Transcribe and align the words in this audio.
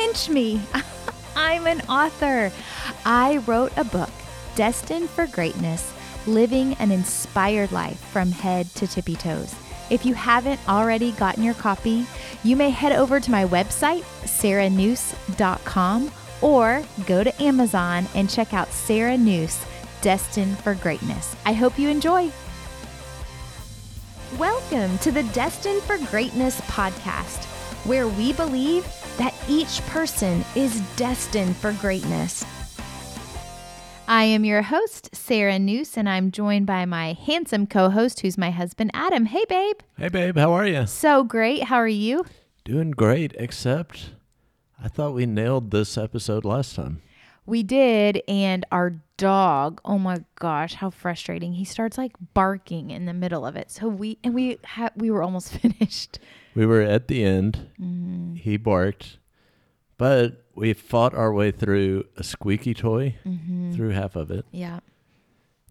pinch 0.00 0.30
me. 0.30 0.60
I'm 1.36 1.66
an 1.66 1.82
author. 1.82 2.50
I 3.04 3.36
wrote 3.46 3.72
a 3.76 3.84
book, 3.84 4.10
Destined 4.54 5.10
for 5.10 5.26
Greatness 5.26 5.92
Living 6.26 6.74
an 6.74 6.90
Inspired 6.90 7.70
Life 7.72 7.98
from 7.98 8.30
Head 8.30 8.66
to 8.76 8.86
Tippi 8.86 9.18
Toes. 9.18 9.54
If 9.90 10.06
you 10.06 10.14
haven't 10.14 10.60
already 10.68 11.12
gotten 11.12 11.42
your 11.42 11.54
copy, 11.54 12.06
you 12.44 12.56
may 12.56 12.70
head 12.70 12.92
over 12.92 13.20
to 13.20 13.30
my 13.30 13.44
website, 13.44 14.02
sarahnuse.com, 14.24 16.12
or 16.40 16.82
go 17.06 17.24
to 17.24 17.42
Amazon 17.42 18.06
and 18.14 18.30
check 18.30 18.54
out 18.54 18.72
Sarah 18.72 19.18
Nuse, 19.18 19.64
Destined 20.00 20.58
for 20.58 20.74
Greatness. 20.74 21.36
I 21.44 21.52
hope 21.52 21.78
you 21.78 21.90
enjoy. 21.90 22.30
Welcome 24.38 24.96
to 24.98 25.10
the 25.10 25.24
Destined 25.24 25.82
for 25.82 25.98
Greatness 26.10 26.60
podcast, 26.62 27.46
where 27.84 28.08
we 28.08 28.32
believe 28.32 28.84
that 29.16 29.34
each 29.48 29.80
person 29.86 30.44
is 30.54 30.80
destined 30.96 31.56
for 31.56 31.72
greatness. 31.74 32.44
I 34.08 34.24
am 34.24 34.44
your 34.44 34.62
host, 34.62 35.14
Sarah 35.14 35.58
Nuse, 35.58 35.96
and 35.96 36.08
I'm 36.08 36.32
joined 36.32 36.66
by 36.66 36.84
my 36.84 37.12
handsome 37.12 37.66
co 37.66 37.90
host, 37.90 38.20
who's 38.20 38.36
my 38.36 38.50
husband, 38.50 38.90
Adam. 38.92 39.26
Hey, 39.26 39.44
babe. 39.48 39.76
Hey, 39.96 40.08
babe, 40.08 40.36
how 40.36 40.52
are 40.52 40.66
you? 40.66 40.86
So 40.86 41.22
great. 41.22 41.64
How 41.64 41.76
are 41.76 41.86
you? 41.86 42.24
Doing 42.64 42.90
great, 42.90 43.34
except 43.38 44.10
I 44.82 44.88
thought 44.88 45.14
we 45.14 45.26
nailed 45.26 45.70
this 45.70 45.96
episode 45.96 46.44
last 46.44 46.74
time. 46.74 47.02
We 47.46 47.62
did, 47.62 48.22
and 48.26 48.66
our 48.72 48.94
dog, 49.16 49.80
oh 49.84 49.98
my 49.98 50.24
gosh, 50.36 50.74
how 50.74 50.90
frustrating. 50.90 51.52
He 51.52 51.64
starts 51.64 51.98
like 51.98 52.12
barking 52.34 52.90
in 52.90 53.06
the 53.06 53.12
middle 53.12 53.46
of 53.46 53.54
it. 53.54 53.70
So 53.70 53.86
we 53.86 54.18
and 54.24 54.34
we 54.34 54.58
had 54.64 54.92
we 54.96 55.10
were 55.10 55.22
almost 55.22 55.52
finished. 55.58 56.18
We 56.60 56.66
were 56.66 56.82
at 56.82 57.08
the 57.08 57.24
end. 57.24 57.70
Mm-hmm. 57.80 58.34
He 58.34 58.58
barked, 58.58 59.16
but 59.96 60.44
we 60.54 60.74
fought 60.74 61.14
our 61.14 61.32
way 61.32 61.52
through 61.52 62.04
a 62.18 62.22
squeaky 62.22 62.74
toy, 62.74 63.16
mm-hmm. 63.24 63.72
through 63.72 63.92
half 63.92 64.14
of 64.14 64.30
it. 64.30 64.44
Yeah. 64.50 64.80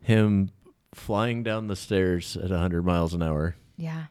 Him 0.01 0.49
flying 0.95 1.43
down 1.43 1.67
the 1.67 1.75
stairs 1.75 2.35
at 2.35 2.49
100 2.49 2.83
miles 2.83 3.13
an 3.13 3.21
hour. 3.21 3.55
Yeah. 3.77 4.05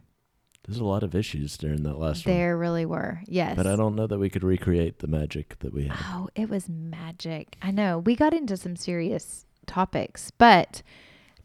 There's 0.69 0.79
a 0.79 0.85
lot 0.85 1.03
of 1.03 1.17
issues 1.17 1.59
during 1.59 1.83
that 1.83 1.99
last 1.99 2.25
there 2.25 2.33
one. 2.33 2.39
There 2.39 2.59
really 2.59 2.87
were. 2.87 3.23
Yes. 3.27 3.57
But 3.57 3.67
I 3.67 3.75
don't 3.75 3.97
know 3.97 4.07
that 4.07 4.21
we 4.21 4.31
could 4.31 4.45
recreate 4.45 5.01
the 5.01 5.09
magic 5.09 5.59
that 5.59 5.75
we 5.75 5.89
had. 5.89 5.99
Oh, 6.13 6.29
it 6.37 6.49
was 6.49 6.69
magic. 6.69 7.57
I 7.61 7.73
know. 7.73 7.99
We 7.99 8.15
got 8.15 8.33
into 8.33 8.57
some 8.57 8.77
serious 8.77 9.47
topics, 9.67 10.31
but 10.31 10.83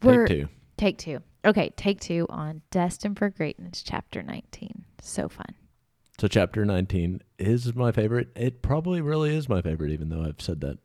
we're 0.00 0.28
two. 0.28 0.48
Take 0.76 0.96
two. 0.98 1.22
Okay, 1.44 1.70
take 1.76 1.98
two 1.98 2.26
on 2.30 2.62
Destined 2.70 3.18
for 3.18 3.30
Greatness, 3.30 3.82
chapter 3.82 4.22
19. 4.22 4.83
So 5.04 5.28
fun. 5.28 5.54
So 6.18 6.28
chapter 6.28 6.64
19 6.64 7.20
is 7.38 7.74
my 7.74 7.92
favorite. 7.92 8.28
It 8.36 8.62
probably 8.62 9.00
really 9.00 9.34
is 9.34 9.48
my 9.48 9.60
favorite, 9.60 9.90
even 9.90 10.08
though 10.08 10.22
I've 10.22 10.40
said 10.40 10.60
that. 10.60 10.78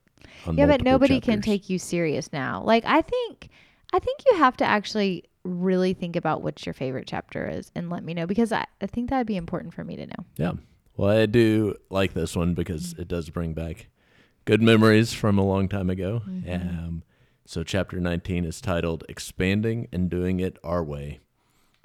yeah, 0.51 0.65
but 0.65 0.83
nobody 0.83 1.15
chapters. 1.15 1.33
can 1.33 1.41
take 1.41 1.69
you 1.69 1.79
serious 1.79 2.33
now. 2.33 2.63
Like 2.63 2.83
I 2.85 3.01
think, 3.01 3.49
I 3.93 3.99
think 3.99 4.23
you 4.29 4.37
have 4.37 4.57
to 4.57 4.65
actually 4.65 5.25
really 5.43 5.93
think 5.93 6.15
about 6.15 6.41
what 6.41 6.65
your 6.65 6.73
favorite 6.73 7.07
chapter 7.07 7.47
is 7.47 7.71
and 7.75 7.89
let 7.89 8.03
me 8.03 8.13
know 8.13 8.27
because 8.27 8.51
I, 8.51 8.65
I 8.81 8.87
think 8.87 9.09
that'd 9.09 9.27
be 9.27 9.37
important 9.37 9.73
for 9.73 9.83
me 9.83 9.95
to 9.95 10.05
know. 10.05 10.25
Yeah. 10.37 10.53
Well, 10.97 11.17
I 11.17 11.25
do 11.27 11.75
like 11.89 12.13
this 12.13 12.35
one 12.35 12.55
because 12.55 12.93
it 12.93 13.07
does 13.07 13.29
bring 13.29 13.53
back 13.53 13.87
good 14.43 14.61
memories 14.61 15.13
from 15.13 15.37
a 15.37 15.45
long 15.45 15.69
time 15.69 15.89
ago. 15.89 16.23
Mm-hmm. 16.27 16.51
Um, 16.51 17.03
so, 17.45 17.63
chapter 17.63 17.99
19 17.99 18.45
is 18.45 18.61
titled 18.61 19.05
Expanding 19.09 19.87
and 19.91 20.09
Doing 20.09 20.39
It 20.39 20.57
Our 20.63 20.83
Way. 20.83 21.19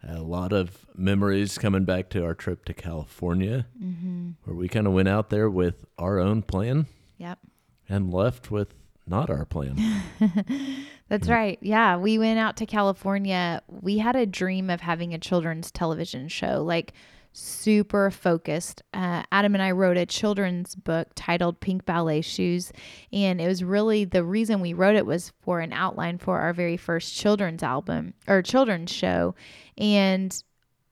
A 0.06 0.20
lot 0.20 0.52
of 0.52 0.86
memories 0.94 1.56
coming 1.58 1.84
back 1.84 2.10
to 2.10 2.24
our 2.24 2.34
trip 2.34 2.64
to 2.66 2.74
California, 2.74 3.66
mm-hmm. 3.83 4.30
where 4.44 4.56
we 4.56 4.69
kind 4.69 4.86
of 4.86 4.92
went 4.92 5.08
out 5.08 5.30
there 5.30 5.48
with 5.48 5.84
our 5.98 6.19
own 6.19 6.42
plan. 6.42 6.86
Yep. 7.19 7.38
And 7.88 8.12
left 8.12 8.50
with 8.50 8.74
not 9.06 9.30
our 9.30 9.44
plan. 9.44 10.02
That's 11.08 11.28
right. 11.28 11.58
Yeah. 11.61 11.96
We 11.96 12.18
went 12.18 12.39
out 12.39 12.56
to 12.58 12.67
California. 12.67 13.62
We 13.68 13.98
had 13.98 14.17
a 14.17 14.27
dream 14.27 14.70
of 14.70 14.80
having 14.80 15.12
a 15.12 15.18
children's 15.18 15.70
television 15.70 16.29
show, 16.29 16.62
like 16.62 16.92
super 17.34 18.11
focused. 18.11 18.83
Uh, 18.95 19.24
Adam 19.33 19.55
and 19.55 19.62
I 19.62 19.72
wrote 19.72 19.96
a 19.96 20.06
children's 20.06 20.74
book 20.74 21.08
titled 21.14 21.61
Pink 21.61 21.84
Ballet 21.84 22.20
Shoes. 22.20 22.72
And 23.12 23.40
it 23.40 23.48
was 23.48 23.64
really 23.64 24.05
the 24.05 24.24
reason 24.24 24.61
we 24.61 24.72
wrote 24.72 24.96
it 24.96 25.05
was 25.05 25.33
for 25.42 25.61
an 25.61 25.73
outline 25.73 26.18
for 26.18 26.40
our 26.40 26.52
very 26.52 26.77
first 26.77 27.14
children's 27.14 27.62
album 27.62 28.14
or 28.28 28.40
children's 28.40 28.92
show. 28.92 29.34
And 29.77 30.42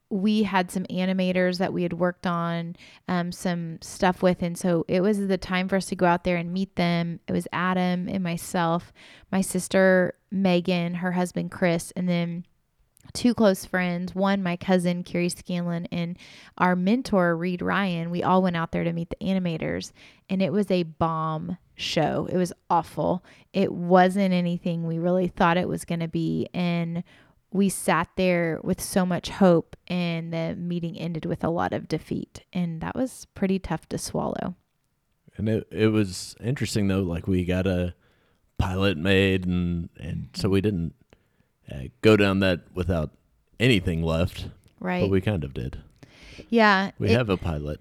we 0.09 0.43
had 0.43 0.69
some 0.69 0.83
animators 0.85 1.57
that 1.57 1.73
we 1.73 1.81
had 1.81 1.93
worked 1.93 2.27
on 2.27 2.75
um, 3.07 3.31
some 3.31 3.81
stuff 3.81 4.21
with. 4.21 4.43
And 4.43 4.57
so 4.57 4.85
it 4.87 5.01
was 5.01 5.25
the 5.27 5.37
time 5.37 5.67
for 5.67 5.77
us 5.77 5.87
to 5.87 5.95
go 5.95 6.05
out 6.05 6.23
there 6.23 6.37
and 6.37 6.53
meet 6.53 6.75
them. 6.75 7.19
It 7.27 7.31
was 7.31 7.47
Adam 7.51 8.07
and 8.07 8.23
myself, 8.23 8.93
my 9.31 9.41
sister 9.41 10.13
Megan, 10.29 10.95
her 10.95 11.13
husband 11.13 11.51
Chris, 11.51 11.91
and 11.95 12.07
then 12.07 12.45
two 13.13 13.33
close 13.33 13.65
friends 13.65 14.15
one 14.15 14.41
my 14.41 14.55
cousin 14.55 15.03
Carrie 15.03 15.29
Scanlon 15.29 15.87
and 15.91 16.17
our 16.57 16.75
mentor 16.75 17.35
Reed 17.35 17.61
Ryan 17.61 18.09
we 18.09 18.23
all 18.23 18.41
went 18.41 18.55
out 18.55 18.71
there 18.71 18.83
to 18.83 18.93
meet 18.93 19.09
the 19.09 19.25
animators 19.25 19.91
and 20.29 20.41
it 20.41 20.51
was 20.51 20.71
a 20.71 20.83
bomb 20.83 21.57
show. 21.75 22.27
It 22.31 22.37
was 22.37 22.53
awful. 22.69 23.23
It 23.51 23.71
wasn't 23.71 24.33
anything 24.33 24.85
we 24.85 24.99
really 24.99 25.27
thought 25.27 25.57
it 25.57 25.67
was 25.67 25.85
going 25.85 25.99
to 25.99 26.07
be 26.07 26.47
and 26.53 27.03
we 27.51 27.69
sat 27.69 28.09
there 28.15 28.59
with 28.63 28.81
so 28.81 29.05
much 29.05 29.29
hope 29.29 29.75
and 29.87 30.33
the 30.33 30.55
meeting 30.57 30.97
ended 30.97 31.25
with 31.25 31.43
a 31.43 31.49
lot 31.49 31.73
of 31.73 31.87
defeat 31.87 32.43
and 32.51 32.81
that 32.81 32.95
was 32.95 33.27
pretty 33.35 33.59
tough 33.59 33.87
to 33.89 33.97
swallow. 33.97 34.55
And 35.37 35.49
it, 35.49 35.67
it 35.71 35.87
was 35.87 36.35
interesting 36.43 36.87
though 36.87 37.01
like 37.01 37.27
we 37.27 37.45
got 37.45 37.67
a 37.67 37.95
pilot 38.57 38.97
made 38.97 39.45
and 39.45 39.89
and 39.99 40.29
so 40.33 40.47
we 40.47 40.61
didn't 40.61 40.93
uh, 41.71 41.83
go 42.01 42.17
down 42.17 42.39
that 42.39 42.61
without 42.73 43.11
anything 43.59 44.03
left 44.03 44.47
right 44.79 45.01
but 45.01 45.09
we 45.09 45.21
kind 45.21 45.43
of 45.43 45.53
did 45.53 45.79
yeah 46.49 46.91
we 46.99 47.09
it, 47.09 47.17
have 47.17 47.29
a 47.29 47.37
pilot 47.37 47.79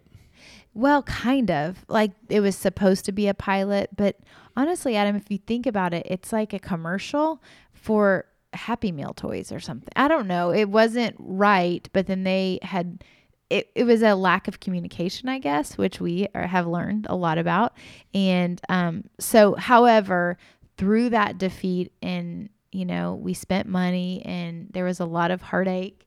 well 0.74 1.02
kind 1.02 1.50
of 1.50 1.84
like 1.88 2.12
it 2.28 2.40
was 2.40 2.56
supposed 2.56 3.04
to 3.04 3.12
be 3.12 3.28
a 3.28 3.34
pilot 3.34 3.90
but 3.96 4.18
honestly 4.56 4.96
adam 4.96 5.16
if 5.16 5.30
you 5.30 5.38
think 5.38 5.66
about 5.66 5.92
it 5.92 6.06
it's 6.08 6.32
like 6.32 6.52
a 6.52 6.58
commercial 6.58 7.42
for 7.72 8.26
Happy 8.54 8.92
Meal 8.92 9.14
toys 9.14 9.50
or 9.50 9.60
something. 9.60 9.88
I 9.96 10.08
don't 10.08 10.26
know. 10.26 10.52
It 10.52 10.68
wasn't 10.68 11.16
right, 11.18 11.88
but 11.92 12.06
then 12.06 12.24
they 12.24 12.58
had 12.62 13.02
it, 13.50 13.70
it 13.74 13.84
was 13.84 14.02
a 14.02 14.14
lack 14.14 14.48
of 14.48 14.60
communication, 14.60 15.28
I 15.28 15.38
guess, 15.38 15.76
which 15.76 16.00
we 16.00 16.26
are, 16.34 16.46
have 16.46 16.66
learned 16.66 17.06
a 17.10 17.16
lot 17.16 17.36
about. 17.36 17.74
And 18.14 18.58
um, 18.70 19.04
so, 19.20 19.54
however, 19.56 20.38
through 20.78 21.10
that 21.10 21.36
defeat, 21.36 21.92
and 22.00 22.48
you 22.72 22.84
know, 22.84 23.14
we 23.14 23.34
spent 23.34 23.68
money, 23.68 24.22
and 24.24 24.68
there 24.72 24.84
was 24.84 24.98
a 24.98 25.04
lot 25.04 25.30
of 25.30 25.42
heartache, 25.42 26.06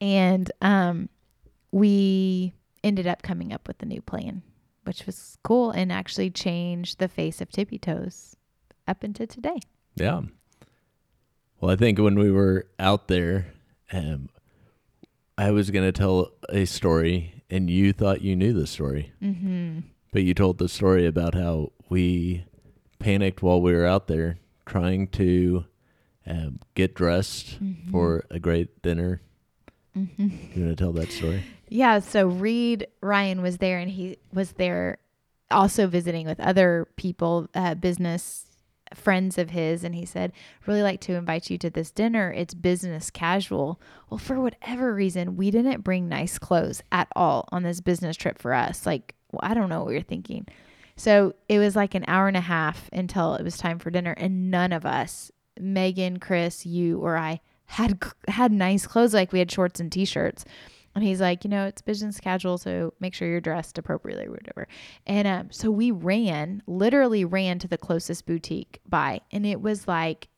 and 0.00 0.50
um, 0.60 1.08
we 1.70 2.54
ended 2.84 3.06
up 3.06 3.22
coming 3.22 3.52
up 3.52 3.66
with 3.66 3.82
a 3.82 3.86
new 3.86 4.02
plan, 4.02 4.42
which 4.84 5.06
was 5.06 5.38
cool 5.42 5.70
and 5.70 5.90
actually 5.90 6.30
changed 6.30 6.98
the 6.98 7.08
face 7.08 7.40
of 7.40 7.48
Tippi 7.48 7.80
Toes 7.80 8.36
up 8.86 9.02
into 9.02 9.26
today. 9.26 9.58
Yeah. 9.94 10.22
Well, 11.60 11.70
I 11.70 11.76
think 11.76 11.98
when 11.98 12.18
we 12.18 12.30
were 12.30 12.66
out 12.78 13.08
there, 13.08 13.52
um, 13.92 14.28
I 15.38 15.50
was 15.50 15.70
going 15.70 15.84
to 15.84 15.92
tell 15.92 16.32
a 16.48 16.64
story, 16.64 17.42
and 17.48 17.70
you 17.70 17.92
thought 17.92 18.20
you 18.20 18.36
knew 18.36 18.52
the 18.52 18.66
story. 18.66 19.12
Mm-hmm. 19.22 19.80
But 20.12 20.24
you 20.24 20.34
told 20.34 20.58
the 20.58 20.68
story 20.68 21.06
about 21.06 21.34
how 21.34 21.72
we 21.88 22.44
panicked 22.98 23.42
while 23.42 23.60
we 23.60 23.72
were 23.72 23.86
out 23.86 24.08
there 24.08 24.38
trying 24.66 25.08
to 25.08 25.64
um, 26.26 26.60
get 26.74 26.94
dressed 26.94 27.62
mm-hmm. 27.62 27.90
for 27.90 28.24
a 28.30 28.38
great 28.38 28.82
dinner. 28.82 29.22
Mm-hmm. 29.96 30.28
You 30.54 30.64
want 30.64 30.76
to 30.76 30.84
tell 30.84 30.92
that 30.92 31.12
story? 31.12 31.44
Yeah. 31.68 31.98
So 32.00 32.26
Reed 32.26 32.86
Ryan 33.00 33.42
was 33.42 33.58
there, 33.58 33.78
and 33.78 33.90
he 33.90 34.18
was 34.32 34.52
there 34.52 34.98
also 35.50 35.86
visiting 35.86 36.26
with 36.26 36.40
other 36.40 36.88
people, 36.96 37.48
uh, 37.54 37.74
business 37.74 38.46
friends 38.94 39.38
of 39.38 39.50
his 39.50 39.84
and 39.84 39.94
he 39.94 40.04
said, 40.04 40.32
Really 40.66 40.82
like 40.82 41.00
to 41.02 41.14
invite 41.14 41.50
you 41.50 41.58
to 41.58 41.70
this 41.70 41.90
dinner. 41.90 42.32
It's 42.32 42.54
business 42.54 43.10
casual. 43.10 43.80
Well, 44.10 44.18
for 44.18 44.40
whatever 44.40 44.94
reason, 44.94 45.36
we 45.36 45.50
didn't 45.50 45.82
bring 45.82 46.08
nice 46.08 46.38
clothes 46.38 46.82
at 46.92 47.08
all 47.14 47.48
on 47.52 47.62
this 47.62 47.80
business 47.80 48.16
trip 48.16 48.38
for 48.38 48.52
us. 48.52 48.86
Like, 48.86 49.14
well, 49.30 49.40
I 49.42 49.54
don't 49.54 49.68
know 49.68 49.80
what 49.80 49.88
we 49.88 49.94
were 49.94 50.02
thinking. 50.02 50.46
So 50.96 51.34
it 51.48 51.58
was 51.58 51.74
like 51.74 51.94
an 51.94 52.04
hour 52.06 52.28
and 52.28 52.36
a 52.36 52.40
half 52.40 52.90
until 52.92 53.34
it 53.34 53.42
was 53.42 53.56
time 53.56 53.78
for 53.78 53.90
dinner, 53.90 54.12
and 54.12 54.50
none 54.50 54.72
of 54.72 54.84
us, 54.84 55.32
Megan, 55.62 56.18
Chris, 56.18 56.66
you, 56.66 56.98
or 56.98 57.16
I, 57.16 57.40
had 57.66 58.02
had 58.28 58.52
nice 58.52 58.86
clothes. 58.86 59.14
Like 59.14 59.32
we 59.32 59.38
had 59.38 59.50
shorts 59.50 59.80
and 59.80 59.90
t-shirts. 59.90 60.44
And 60.94 61.02
he's 61.02 61.22
like, 61.22 61.42
you 61.42 61.48
know, 61.48 61.64
it's 61.64 61.80
business 61.80 62.20
casual, 62.20 62.58
so 62.58 62.92
make 63.00 63.14
sure 63.14 63.26
you're 63.26 63.40
dressed 63.40 63.78
appropriately 63.78 64.26
or 64.26 64.32
whatever. 64.32 64.68
And 65.06 65.26
um, 65.26 65.50
so 65.50 65.70
we 65.70 65.90
ran, 65.90 66.62
literally 66.66 67.24
ran 67.24 67.58
to 67.60 67.68
the 67.68 67.78
closest 67.78 68.26
boutique 68.26 68.80
by, 68.86 69.22
and 69.30 69.46
it 69.46 69.62
was 69.62 69.88
like 69.88 70.28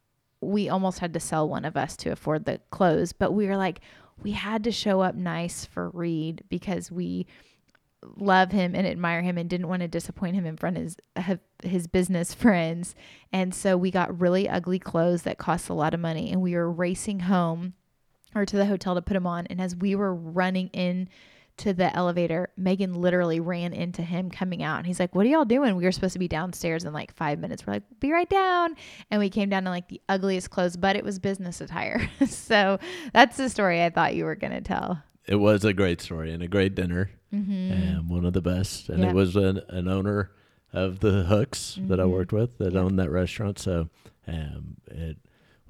we 0.40 0.68
almost 0.68 1.00
had 1.00 1.12
to 1.14 1.20
sell 1.20 1.48
one 1.48 1.64
of 1.64 1.76
us 1.76 1.96
to 1.96 2.10
afford 2.10 2.44
the 2.44 2.60
clothes, 2.70 3.12
but 3.12 3.32
we 3.32 3.46
were 3.46 3.56
like, 3.56 3.80
we 4.22 4.32
had 4.32 4.62
to 4.64 4.70
show 4.70 5.00
up 5.00 5.16
nice 5.16 5.64
for 5.64 5.90
Reed 5.90 6.44
because 6.48 6.92
we 6.92 7.26
love 8.16 8.52
him 8.52 8.74
and 8.74 8.86
admire 8.86 9.22
him 9.22 9.38
and 9.38 9.48
didn't 9.48 9.68
want 9.68 9.82
to 9.82 9.88
disappoint 9.88 10.34
him 10.34 10.46
in 10.46 10.56
front 10.56 10.78
of 10.78 10.96
his, 11.16 11.38
his 11.62 11.86
business 11.86 12.34
friends. 12.34 12.94
And 13.32 13.54
so 13.54 13.76
we 13.76 13.90
got 13.90 14.20
really 14.20 14.48
ugly 14.48 14.78
clothes 14.78 15.22
that 15.22 15.38
cost 15.38 15.68
a 15.68 15.74
lot 15.74 15.94
of 15.94 16.00
money. 16.00 16.30
And 16.30 16.40
we 16.40 16.54
were 16.54 16.70
racing 16.70 17.20
home 17.20 17.74
or 18.34 18.44
to 18.44 18.56
the 18.56 18.66
hotel 18.66 18.94
to 18.94 19.02
put 19.02 19.14
them 19.14 19.26
on. 19.26 19.46
And 19.46 19.60
as 19.60 19.76
we 19.76 19.94
were 19.94 20.14
running 20.14 20.68
in 20.68 21.08
to 21.56 21.72
the 21.72 21.94
elevator, 21.94 22.50
Megan 22.56 22.94
literally 22.94 23.38
ran 23.38 23.72
into 23.72 24.02
him 24.02 24.28
coming 24.28 24.62
out. 24.62 24.78
And 24.78 24.86
he's 24.86 24.98
like, 24.98 25.14
What 25.14 25.24
are 25.24 25.28
y'all 25.28 25.44
doing? 25.44 25.76
We 25.76 25.84
were 25.84 25.92
supposed 25.92 26.14
to 26.14 26.18
be 26.18 26.26
downstairs 26.26 26.84
in 26.84 26.92
like 26.92 27.14
five 27.14 27.38
minutes. 27.38 27.66
We're 27.66 27.74
like, 27.74 28.00
Be 28.00 28.12
right 28.12 28.28
down. 28.28 28.74
And 29.10 29.20
we 29.20 29.30
came 29.30 29.48
down 29.48 29.66
in 29.66 29.72
like 29.72 29.88
the 29.88 30.00
ugliest 30.08 30.50
clothes, 30.50 30.76
but 30.76 30.96
it 30.96 31.04
was 31.04 31.18
business 31.18 31.60
attire. 31.60 32.10
so 32.26 32.78
that's 33.12 33.36
the 33.36 33.48
story 33.48 33.84
I 33.84 33.90
thought 33.90 34.14
you 34.14 34.24
were 34.24 34.34
going 34.34 34.52
to 34.52 34.60
tell. 34.60 35.02
It 35.26 35.36
was 35.36 35.64
a 35.64 35.72
great 35.72 36.00
story 36.00 36.32
and 36.32 36.42
a 36.42 36.48
great 36.48 36.74
dinner, 36.74 37.10
mm-hmm. 37.32 37.72
and 37.72 38.10
one 38.10 38.24
of 38.24 38.32
the 38.34 38.42
best. 38.42 38.88
And 38.88 39.04
it 39.04 39.14
was 39.14 39.36
an, 39.36 39.60
an 39.68 39.88
owner 39.88 40.30
of 40.72 41.00
the 41.00 41.24
Hooks 41.24 41.76
mm-hmm. 41.78 41.88
that 41.88 42.00
I 42.00 42.02
mm-hmm. 42.02 42.12
worked 42.12 42.32
with 42.32 42.58
that 42.58 42.76
owned 42.76 42.98
that 42.98 43.10
restaurant. 43.10 43.58
So 43.58 43.88
um, 44.26 44.76
it 44.90 45.16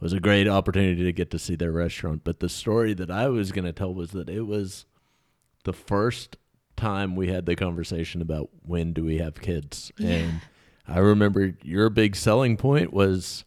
was 0.00 0.12
a 0.12 0.20
great 0.20 0.48
opportunity 0.48 1.04
to 1.04 1.12
get 1.12 1.30
to 1.30 1.38
see 1.38 1.54
their 1.54 1.72
restaurant. 1.72 2.22
But 2.24 2.40
the 2.40 2.48
story 2.48 2.94
that 2.94 3.10
I 3.10 3.28
was 3.28 3.52
going 3.52 3.64
to 3.64 3.72
tell 3.72 3.94
was 3.94 4.10
that 4.10 4.28
it 4.28 4.42
was 4.42 4.86
the 5.64 5.72
first 5.72 6.36
time 6.76 7.14
we 7.14 7.28
had 7.28 7.46
the 7.46 7.54
conversation 7.54 8.20
about 8.20 8.50
when 8.62 8.92
do 8.92 9.04
we 9.04 9.18
have 9.18 9.40
kids. 9.40 9.92
Yeah. 9.96 10.10
And 10.10 10.40
I 10.86 10.98
remember 10.98 11.54
your 11.62 11.88
big 11.90 12.16
selling 12.16 12.56
point 12.56 12.92
was, 12.92 13.44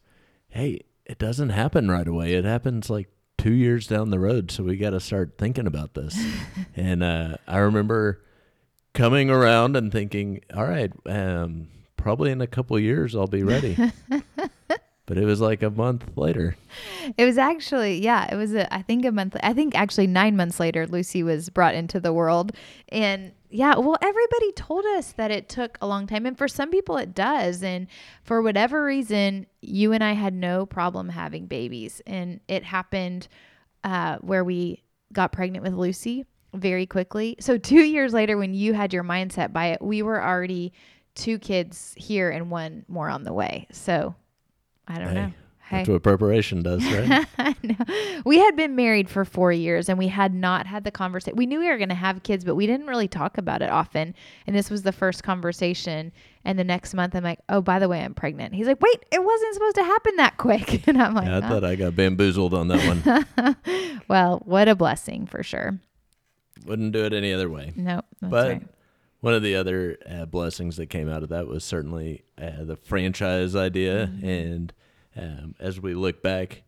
hey, 0.49 0.81
it 1.05 1.19
doesn't 1.19 1.49
happen 1.49 1.91
right 1.91 2.07
away. 2.07 2.33
It 2.33 2.45
happens 2.45 2.89
like 2.89 3.09
two 3.47 3.53
years 3.53 3.87
down 3.87 4.09
the 4.09 4.19
road. 4.19 4.51
So 4.51 4.61
we 4.61 4.75
got 4.75 4.89
to 4.89 4.99
start 4.99 5.37
thinking 5.37 5.67
about 5.67 5.93
this. 5.93 6.21
and 6.75 7.01
uh, 7.01 7.37
I 7.47 7.59
remember 7.59 8.21
coming 8.93 9.29
around 9.29 9.77
and 9.77 9.89
thinking, 9.89 10.41
all 10.53 10.65
right, 10.65 10.91
um, 11.05 11.69
probably 11.95 12.31
in 12.31 12.41
a 12.41 12.47
couple 12.47 12.77
years 12.77 13.15
I'll 13.15 13.25
be 13.25 13.43
ready. 13.43 13.77
but 15.07 15.17
it 15.17 15.25
was 15.25 15.39
like 15.41 15.63
a 15.63 15.69
month 15.71 16.05
later. 16.15 16.55
It 17.17 17.25
was 17.25 17.37
actually, 17.37 18.03
yeah, 18.03 18.27
it 18.31 18.35
was, 18.35 18.53
a, 18.53 18.71
I 18.71 18.81
think 18.81 19.05
a 19.05 19.11
month, 19.11 19.37
I 19.41 19.53
think 19.53 19.73
actually 19.73 20.05
nine 20.05 20.35
months 20.35 20.59
later, 20.59 20.85
Lucy 20.85 21.23
was 21.23 21.49
brought 21.49 21.73
into 21.73 21.99
the 22.01 22.11
world. 22.11 22.51
And 22.89 23.31
yeah, 23.49 23.77
well, 23.77 23.97
everybody 24.01 24.51
told 24.51 24.85
us 24.85 25.13
that 25.13 25.31
it 25.31 25.47
took 25.47 25.77
a 25.81 25.87
long 25.87 26.07
time. 26.07 26.25
And 26.25 26.37
for 26.37 26.49
some 26.49 26.69
people, 26.69 26.97
it 26.97 27.15
does. 27.15 27.63
And 27.63 27.87
for 28.23 28.41
whatever 28.41 28.83
reason, 28.83 29.47
you 29.61 29.93
and 29.93 30.03
I 30.03 30.11
had 30.11 30.33
no 30.33 30.65
problem 30.65 31.07
having 31.07 31.45
babies. 31.45 32.01
And 32.05 32.41
it 32.49 32.65
happened 32.65 33.29
uh, 33.85 34.17
where 34.17 34.43
we 34.43 34.83
got 35.13 35.31
pregnant 35.31 35.63
with 35.63 35.73
Lucy 35.73 36.25
very 36.53 36.85
quickly. 36.85 37.37
So 37.39 37.57
two 37.57 37.79
years 37.85 38.13
later, 38.13 38.37
when 38.37 38.53
you 38.53 38.73
had 38.73 38.91
your 38.91 39.05
mindset 39.05 39.53
by 39.53 39.67
it, 39.67 39.81
we 39.81 40.01
were 40.01 40.21
already 40.21 40.73
two 41.15 41.39
kids 41.39 41.95
here 41.97 42.29
and 42.29 42.51
one 42.51 42.83
more 42.89 43.09
on 43.09 43.23
the 43.23 43.33
way. 43.33 43.67
So 43.71 44.13
I 44.87 44.99
don't 44.99 45.07
hey, 45.09 45.13
know. 45.13 45.31
Hey. 45.69 45.77
That's 45.77 45.89
what 45.89 46.03
preparation 46.03 46.63
does, 46.63 46.81
right? 46.93 47.27
we 48.23 48.37
had 48.37 48.55
been 48.55 48.77
married 48.77 49.09
for 49.09 49.25
four 49.25 49.51
years 49.51 49.89
and 49.89 49.99
we 49.99 50.07
had 50.07 50.33
not 50.33 50.65
had 50.65 50.85
the 50.85 50.91
conversation. 50.91 51.35
We 51.35 51.45
knew 51.45 51.59
we 51.59 51.67
were 51.67 51.77
going 51.77 51.89
to 51.89 51.95
have 51.95 52.23
kids, 52.23 52.45
but 52.45 52.55
we 52.55 52.65
didn't 52.67 52.87
really 52.87 53.09
talk 53.09 53.37
about 53.37 53.61
it 53.61 53.69
often. 53.69 54.15
And 54.45 54.55
this 54.55 54.69
was 54.69 54.83
the 54.83 54.93
first 54.93 55.23
conversation. 55.23 56.13
And 56.45 56.57
the 56.57 56.63
next 56.63 56.93
month, 56.93 57.15
I'm 57.15 57.23
like, 57.23 57.39
oh, 57.49 57.59
by 57.59 57.79
the 57.79 57.89
way, 57.89 58.01
I'm 58.01 58.13
pregnant. 58.13 58.55
He's 58.55 58.65
like, 58.65 58.81
wait, 58.81 59.05
it 59.11 59.21
wasn't 59.21 59.53
supposed 59.55 59.75
to 59.75 59.83
happen 59.83 60.15
that 60.17 60.37
quick. 60.37 60.83
And 60.87 61.01
I'm 61.01 61.13
like, 61.13 61.25
yeah, 61.25 61.39
I 61.39 61.45
oh. 61.45 61.49
thought 61.49 61.63
I 61.65 61.75
got 61.75 61.97
bamboozled 61.97 62.53
on 62.53 62.69
that 62.69 63.25
one. 63.35 63.57
well, 64.07 64.41
what 64.45 64.69
a 64.69 64.75
blessing 64.75 65.25
for 65.25 65.43
sure. 65.43 65.77
Wouldn't 66.65 66.93
do 66.93 67.03
it 67.03 67.11
any 67.11 67.33
other 67.33 67.49
way. 67.49 67.73
No, 67.75 67.95
nope, 67.95 68.05
but 68.21 68.47
right. 68.47 68.63
One 69.27 69.33
of 69.33 69.43
the 69.43 69.57
other 69.57 69.97
uh, 70.09 70.25
blessings 70.25 70.77
that 70.77 70.85
came 70.87 71.09
out 71.09 71.21
of 71.21 71.27
that 71.27 71.47
was 71.47 71.65
certainly 71.65 72.23
uh, 72.41 72.63
the 72.63 72.77
franchise 72.77 73.57
idea 73.57 74.07
mm-hmm. 74.07 74.25
and 74.25 74.73
um, 75.17 75.53
as 75.59 75.81
we 75.81 75.93
look 75.93 76.23
back, 76.23 76.63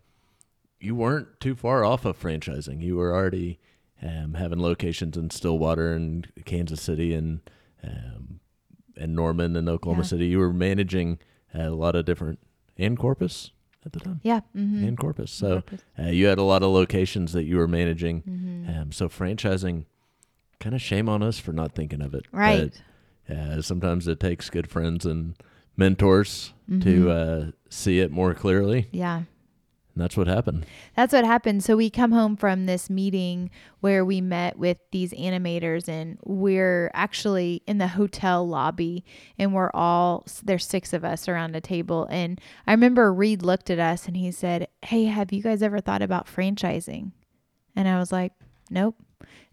you 0.78 0.94
weren't 0.94 1.40
too 1.40 1.56
far 1.56 1.86
off 1.86 2.04
of 2.04 2.20
franchising. 2.20 2.82
You 2.82 2.98
were 2.98 3.16
already 3.16 3.62
um, 4.02 4.34
having 4.34 4.60
locations 4.60 5.16
in 5.16 5.30
Stillwater 5.30 5.94
and 5.94 6.28
Kansas 6.44 6.82
City 6.82 7.14
and 7.14 7.40
um, 7.82 8.42
and 8.98 9.16
Norman 9.16 9.56
and 9.56 9.70
Oklahoma 9.70 10.04
yeah. 10.04 10.08
City. 10.08 10.26
You 10.28 10.40
were 10.40 10.52
managing 10.52 11.20
a 11.54 11.70
lot 11.70 11.96
of 11.96 12.04
different 12.04 12.40
and 12.78 13.00
Corpus 13.00 13.52
at 13.86 13.94
the 13.94 14.02
time. 14.02 14.20
Yeah, 14.22 14.42
mm-hmm. 14.54 14.86
and 14.86 14.98
Corpus. 14.98 15.32
So 15.32 15.62
Corpus. 15.62 15.84
Uh, 15.98 16.08
you 16.08 16.26
had 16.26 16.40
a 16.40 16.44
lot 16.44 16.62
of 16.62 16.72
locations 16.72 17.32
that 17.32 17.46
you 17.46 17.56
were 17.56 17.70
managing. 17.70 18.24
Mm-hmm. 18.24 18.82
Um, 18.82 18.92
so 18.92 19.08
franchising, 19.08 19.86
kind 20.60 20.76
of 20.76 20.82
shame 20.82 21.10
on 21.10 21.24
us 21.24 21.40
for 21.40 21.54
not 21.54 21.74
thinking 21.74 22.02
of 22.02 22.14
it. 22.14 22.26
Right. 22.32 22.74
But, 23.28 23.36
uh, 23.36 23.62
sometimes 23.62 24.08
it 24.08 24.20
takes 24.20 24.50
good 24.50 24.70
friends 24.70 25.06
and 25.06 25.36
mentors 25.78 26.54
mm-hmm. 26.70 26.82
to 26.82 27.12
uh, 27.12 27.52
see 27.70 28.00
it 28.00 28.12
more 28.12 28.34
clearly. 28.34 28.88
Yeah. 28.92 29.24
And 30.00 30.04
that's 30.04 30.16
what 30.16 30.28
happened. 30.28 30.66
That's 30.96 31.14
what 31.14 31.26
happened. 31.26 31.64
So 31.64 31.76
we 31.76 31.90
come 31.90 32.12
home 32.12 32.38
from 32.38 32.68
this 32.68 32.90
meeting 32.90 33.50
where 33.80 34.06
we 34.06 34.22
met 34.22 34.58
with 34.58 34.78
these 34.92 35.12
animators 35.14 35.90
and 35.90 36.18
we're 36.24 36.92
actually 36.94 37.64
in 37.68 37.80
the 37.80 37.88
hotel 37.88 38.48
lobby 38.48 39.04
and 39.38 39.54
we're 39.54 39.72
all 39.74 40.26
there's 40.44 40.66
six 40.66 40.94
of 40.94 41.04
us 41.04 41.28
around 41.28 41.56
a 41.56 41.62
table 41.62 42.08
and 42.10 42.40
I 42.68 42.72
remember 42.72 43.12
Reed 43.12 43.42
looked 43.42 43.70
at 43.70 43.80
us 43.80 44.08
and 44.08 44.16
he 44.16 44.32
said, 44.32 44.68
"Hey, 44.84 45.06
have 45.06 45.34
you 45.34 45.42
guys 45.42 45.62
ever 45.62 45.82
thought 45.82 46.02
about 46.02 46.28
franchising?" 46.28 47.12
And 47.76 47.88
I 47.88 48.00
was 48.00 48.12
like, 48.12 48.34
"Nope. 48.70 48.96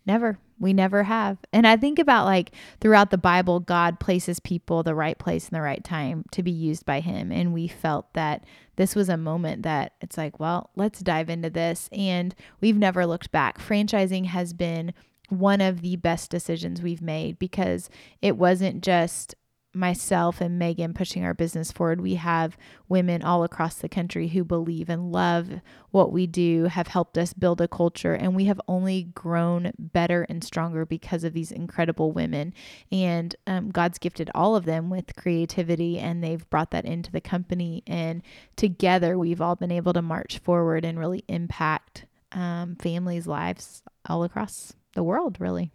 Never. 0.07 0.39
We 0.59 0.73
never 0.73 1.03
have. 1.03 1.39
And 1.53 1.67
I 1.67 1.77
think 1.77 1.99
about 1.99 2.25
like 2.25 2.53
throughout 2.81 3.11
the 3.11 3.19
Bible, 3.19 3.61
God 3.61 4.01
places 4.01 4.41
people 4.41 4.83
the 4.83 4.95
right 4.95 5.19
place 5.19 5.49
in 5.49 5.55
the 5.55 5.63
right 5.63 5.85
time 5.85 6.25
to 6.33 6.43
be 6.43 6.51
used 6.51 6.87
by 6.87 7.01
Him. 7.01 7.31
And 7.31 7.53
we 7.53 7.69
felt 7.69 8.13
that 8.15 8.45
this 8.77 8.95
was 8.95 9.09
a 9.09 9.17
moment 9.17 9.63
that 9.63 9.93
it's 10.01 10.17
like, 10.17 10.41
well, 10.41 10.71
let's 10.77 11.01
dive 11.01 11.29
into 11.29 11.51
this. 11.51 11.89
And 11.93 12.35
we've 12.61 12.77
never 12.77 13.07
looked 13.07 13.31
back. 13.31 13.59
Franchising 13.59 14.27
has 14.27 14.53
been 14.53 14.95
one 15.29 15.61
of 15.61 15.81
the 15.81 15.97
best 15.97 16.31
decisions 16.31 16.81
we've 16.81 17.03
made 17.03 17.39
because 17.39 17.91
it 18.23 18.37
wasn't 18.37 18.83
just 18.83 19.35
myself 19.77 20.41
and 20.41 20.59
Megan 20.59 20.95
pushing 20.95 21.25
our 21.25 21.35
business 21.35 21.71
forward, 21.71 22.01
we 22.01 22.15
have 22.15 22.57
women 22.89 23.23
all 23.23 23.45
across 23.45 23.77
the 23.77 23.89
country 23.89 24.29
who 24.29 24.43
believe 24.43 24.89
and 24.89 25.13
love 25.13 25.61
what 25.91 26.13
we 26.13 26.27
do, 26.27 26.65
have 26.65 26.89
helped 26.89 27.17
us 27.17 27.33
build 27.33 27.61
a 27.61 27.69
culture, 27.69 28.15
and 28.15 28.35
we 28.35 28.47
have 28.47 28.61
only 28.67 29.05
grown 29.15 29.73
better 29.79 30.27
and 30.29 30.43
stronger 30.43 30.85
because 30.85 31.25
of 31.25 31.33
these 31.33 31.53
incredible 31.53 32.13
women. 32.13 32.53
And 32.91 33.37
um, 33.47 33.71
God's 33.71 33.99
gifted 33.99 34.31
all 34.35 34.57
of 34.57 34.65
them 34.65 34.91
with 34.91 35.17
creativity, 35.17 35.99
and 35.99 36.23
they've 36.25 36.49
brought 36.51 36.71
that 36.73 36.85
into 36.85 37.13
the 37.13 37.21
company. 37.21 37.83
And 37.87 38.23
together, 38.57 39.19
we've 39.19 39.41
all 39.41 39.57
been 39.57 39.73
able 39.73 39.93
to 39.93 40.03
march 40.03 40.39
forward 40.39 40.85
and 40.85 40.99
really 40.99 41.25
impact 41.29 42.07
um, 42.33 42.77
families' 42.77 43.27
lives 43.27 43.83
all 44.07 44.25
across 44.25 44.75
the 44.95 45.03
world, 45.03 45.41
really. 45.41 45.71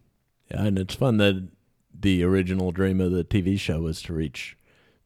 Yeah, 0.50 0.66
and 0.66 0.78
it's 0.78 0.96
fun 0.96 1.18
that 1.18 1.48
the 2.02 2.24
original 2.24 2.72
dream 2.72 3.00
of 3.00 3.12
the 3.12 3.24
TV 3.24 3.60
show 3.60 3.82
was 3.82 4.02
to 4.04 4.14
reach 4.14 4.58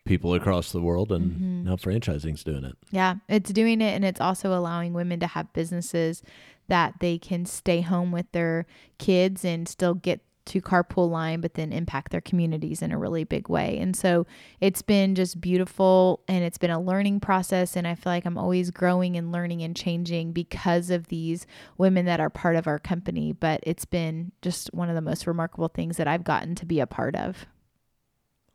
people 0.05 0.33
across 0.33 0.71
the 0.71 0.81
world 0.81 1.11
and 1.11 1.31
mm-hmm. 1.31 1.63
now 1.65 1.75
franchising's 1.75 2.43
doing 2.43 2.63
it. 2.63 2.77
Yeah, 2.91 3.15
it's 3.27 3.51
doing 3.51 3.81
it 3.81 3.93
and 3.93 4.05
it's 4.05 4.21
also 4.21 4.53
allowing 4.53 4.93
women 4.93 5.19
to 5.19 5.27
have 5.27 5.51
businesses 5.53 6.21
that 6.67 6.95
they 6.99 7.17
can 7.17 7.45
stay 7.45 7.81
home 7.81 8.11
with 8.11 8.31
their 8.31 8.65
kids 8.97 9.43
and 9.43 9.67
still 9.67 9.93
get 9.93 10.21
to 10.45 10.61
carpool 10.61 11.09
line, 11.09 11.41
but 11.41 11.55
then 11.55 11.73
impact 11.73 12.11
their 12.11 12.21
communities 12.21 12.81
in 12.81 12.91
a 12.91 12.97
really 12.97 13.23
big 13.23 13.49
way. 13.49 13.77
And 13.77 13.95
so 13.95 14.27
it's 14.61 14.81
been 14.81 15.15
just 15.15 15.41
beautiful 15.41 16.21
and 16.27 16.43
it's 16.43 16.57
been 16.57 16.69
a 16.69 16.79
learning 16.79 17.19
process. 17.19 17.75
And 17.75 17.87
I 17.87 17.95
feel 17.95 18.11
like 18.11 18.25
I'm 18.25 18.37
always 18.37 18.71
growing 18.71 19.17
and 19.17 19.31
learning 19.31 19.63
and 19.63 19.75
changing 19.75 20.31
because 20.31 20.89
of 20.89 21.07
these 21.07 21.47
women 21.77 22.05
that 22.05 22.19
are 22.19 22.29
part 22.29 22.55
of 22.55 22.67
our 22.67 22.79
company. 22.79 23.33
But 23.33 23.59
it's 23.63 23.85
been 23.85 24.31
just 24.41 24.73
one 24.73 24.89
of 24.89 24.95
the 24.95 25.01
most 25.01 25.25
remarkable 25.27 25.67
things 25.67 25.97
that 25.97 26.07
I've 26.07 26.23
gotten 26.23 26.55
to 26.55 26.65
be 26.65 26.79
a 26.79 26.87
part 26.87 27.15
of. 27.15 27.45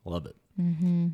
Love 0.05 0.25
it. 0.25 0.35
Mm-hmm. 0.59 1.09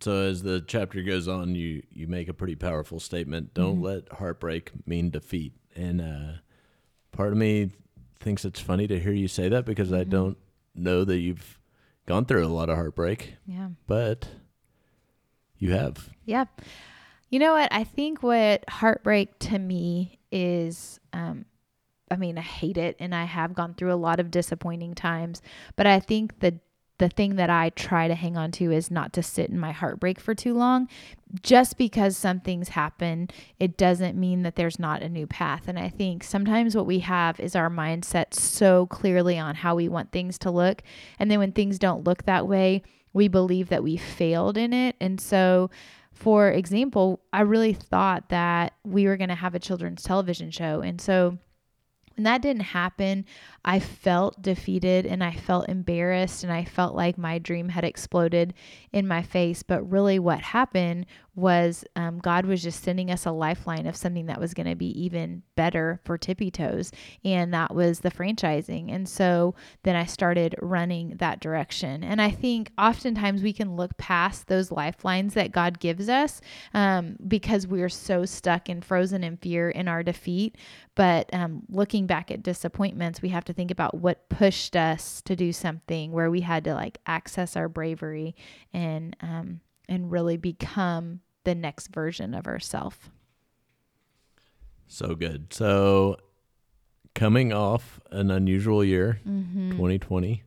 So 0.00 0.22
as 0.22 0.42
the 0.42 0.60
chapter 0.60 1.02
goes 1.02 1.28
on, 1.28 1.54
you 1.54 1.82
you 1.92 2.08
make 2.08 2.28
a 2.28 2.34
pretty 2.34 2.56
powerful 2.56 2.98
statement. 2.98 3.54
Don't 3.54 3.76
mm-hmm. 3.76 3.84
let 3.84 4.12
heartbreak 4.12 4.72
mean 4.86 5.10
defeat. 5.10 5.54
And 5.76 6.00
uh, 6.00 6.38
part 7.12 7.32
of 7.32 7.38
me 7.38 7.70
thinks 8.22 8.44
it's 8.44 8.60
funny 8.60 8.86
to 8.86 8.98
hear 8.98 9.12
you 9.12 9.28
say 9.28 9.48
that 9.48 9.64
because 9.64 9.88
mm-hmm. 9.88 10.00
I 10.00 10.04
don't 10.04 10.38
know 10.74 11.04
that 11.04 11.18
you've 11.18 11.60
gone 12.06 12.24
through 12.24 12.44
a 12.44 12.48
lot 12.48 12.70
of 12.70 12.76
heartbreak. 12.76 13.34
Yeah. 13.46 13.68
But 13.86 14.28
you 15.58 15.72
have. 15.72 16.08
Yeah. 16.24 16.46
You 17.30 17.38
know 17.38 17.54
what? 17.54 17.72
I 17.72 17.84
think 17.84 18.22
what 18.22 18.68
heartbreak 18.68 19.38
to 19.40 19.58
me 19.58 20.18
is 20.30 21.00
um 21.12 21.44
I 22.10 22.16
mean, 22.16 22.36
I 22.36 22.42
hate 22.42 22.76
it 22.76 22.96
and 22.98 23.14
I 23.14 23.24
have 23.24 23.54
gone 23.54 23.72
through 23.72 23.92
a 23.92 23.94
lot 23.94 24.20
of 24.20 24.30
disappointing 24.30 24.94
times, 24.94 25.40
but 25.76 25.86
I 25.86 25.98
think 25.98 26.40
the 26.40 26.60
the 26.98 27.08
thing 27.08 27.36
that 27.36 27.50
I 27.50 27.70
try 27.70 28.06
to 28.06 28.14
hang 28.14 28.36
on 28.36 28.52
to 28.52 28.70
is 28.70 28.90
not 28.90 29.12
to 29.14 29.22
sit 29.22 29.50
in 29.50 29.58
my 29.58 29.72
heartbreak 29.72 30.20
for 30.20 30.34
too 30.34 30.54
long. 30.54 30.88
Just 31.42 31.76
because 31.76 32.16
something's 32.16 32.70
happened, 32.70 33.32
it 33.58 33.76
doesn't 33.76 34.18
mean 34.18 34.42
that 34.42 34.56
there's 34.56 34.78
not 34.78 35.02
a 35.02 35.08
new 35.08 35.26
path. 35.26 35.66
And 35.66 35.78
I 35.78 35.88
think 35.88 36.22
sometimes 36.22 36.76
what 36.76 36.86
we 36.86 37.00
have 37.00 37.40
is 37.40 37.56
our 37.56 37.70
mindset 37.70 38.34
so 38.34 38.86
clearly 38.86 39.38
on 39.38 39.54
how 39.54 39.74
we 39.74 39.88
want 39.88 40.12
things 40.12 40.38
to 40.38 40.50
look. 40.50 40.82
And 41.18 41.30
then 41.30 41.38
when 41.38 41.52
things 41.52 41.78
don't 41.78 42.04
look 42.04 42.24
that 42.24 42.46
way, 42.46 42.82
we 43.12 43.28
believe 43.28 43.68
that 43.70 43.82
we 43.82 43.96
failed 43.96 44.56
in 44.56 44.72
it. 44.72 44.96
And 45.00 45.20
so, 45.20 45.70
for 46.12 46.50
example, 46.50 47.20
I 47.32 47.40
really 47.40 47.72
thought 47.72 48.28
that 48.28 48.74
we 48.84 49.06
were 49.06 49.16
going 49.16 49.28
to 49.28 49.34
have 49.34 49.54
a 49.54 49.58
children's 49.58 50.02
television 50.02 50.50
show. 50.50 50.80
And 50.80 51.00
so, 51.00 51.38
when 52.16 52.24
that 52.24 52.42
didn't 52.42 52.62
happen, 52.62 53.24
I 53.64 53.78
felt 53.78 54.42
defeated 54.42 55.06
and 55.06 55.22
I 55.22 55.32
felt 55.32 55.68
embarrassed 55.68 56.44
and 56.44 56.52
I 56.52 56.64
felt 56.64 56.94
like 56.94 57.16
my 57.16 57.38
dream 57.38 57.68
had 57.70 57.84
exploded 57.84 58.54
in 58.92 59.06
my 59.06 59.22
face. 59.22 59.62
But 59.62 59.90
really, 59.90 60.18
what 60.18 60.40
happened 60.40 61.06
was 61.34 61.84
um, 61.96 62.18
God 62.18 62.44
was 62.44 62.62
just 62.62 62.82
sending 62.82 63.10
us 63.10 63.24
a 63.24 63.30
lifeline 63.30 63.86
of 63.86 63.96
something 63.96 64.26
that 64.26 64.40
was 64.40 64.52
going 64.52 64.66
to 64.66 64.74
be 64.74 64.90
even 65.02 65.42
better 65.56 66.00
for 66.04 66.18
Tippi 66.18 66.52
Toes, 66.52 66.92
and 67.24 67.54
that 67.54 67.74
was 67.74 68.00
the 68.00 68.10
franchising. 68.10 68.92
And 68.92 69.08
so 69.08 69.54
then 69.82 69.96
I 69.96 70.04
started 70.04 70.54
running 70.60 71.16
that 71.16 71.40
direction. 71.40 72.04
And 72.04 72.20
I 72.20 72.30
think 72.30 72.70
oftentimes 72.76 73.42
we 73.42 73.54
can 73.54 73.76
look 73.76 73.96
past 73.96 74.46
those 74.46 74.70
lifelines 74.70 75.34
that 75.34 75.52
God 75.52 75.80
gives 75.80 76.08
us 76.08 76.40
um, 76.74 77.16
because 77.26 77.66
we 77.66 77.82
are 77.82 77.88
so 77.88 78.26
stuck 78.26 78.68
and 78.68 78.84
frozen 78.84 79.24
in 79.24 79.38
fear 79.38 79.70
in 79.70 79.88
our 79.88 80.02
defeat. 80.02 80.56
But 80.94 81.32
um, 81.32 81.62
looking 81.70 82.06
back 82.06 82.30
at 82.30 82.42
disappointments, 82.42 83.22
we 83.22 83.30
have 83.30 83.44
to 83.46 83.54
think 83.54 83.70
about 83.70 83.94
what 83.94 84.28
pushed 84.28 84.76
us 84.76 85.22
to 85.22 85.34
do 85.34 85.52
something 85.52 86.12
where 86.12 86.30
we 86.30 86.42
had 86.42 86.64
to 86.64 86.74
like 86.74 86.98
access 87.06 87.56
our 87.56 87.68
bravery 87.68 88.36
and 88.74 89.16
um, 89.22 89.60
and 89.92 90.10
really 90.10 90.38
become 90.38 91.20
the 91.44 91.54
next 91.54 91.88
version 91.88 92.32
of 92.32 92.46
herself. 92.46 93.10
So 94.86 95.14
good. 95.14 95.52
So 95.52 96.16
coming 97.14 97.52
off 97.52 98.00
an 98.10 98.30
unusual 98.30 98.82
year, 98.82 99.20
mm-hmm. 99.28 99.72
2020, 99.72 100.44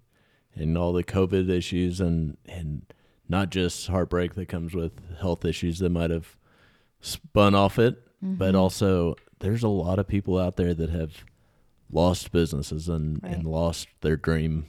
and 0.55 0.75
all 0.75 0.93
the 0.93 1.03
COVID 1.03 1.47
issues 1.47 2.01
and 2.01 2.37
and 2.47 2.91
not 3.29 3.51
just 3.51 3.85
heartbreak 3.85 4.33
that 4.33 4.47
comes 4.47 4.73
with 4.73 5.15
health 5.19 5.45
issues 5.45 5.77
that 5.77 5.91
might 5.91 6.09
have 6.09 6.35
spun 6.99 7.53
off 7.53 7.77
it, 7.77 8.03
mm-hmm. 8.23 8.35
but 8.35 8.55
also 8.55 9.15
there's 9.41 9.61
a 9.61 9.67
lot 9.67 9.99
of 9.99 10.07
people 10.07 10.39
out 10.39 10.55
there 10.55 10.73
that 10.73 10.89
have 10.89 11.23
lost 11.91 12.31
businesses 12.31 12.89
and, 12.89 13.21
right. 13.21 13.31
and 13.31 13.45
lost 13.45 13.89
their 14.01 14.17
dream 14.17 14.65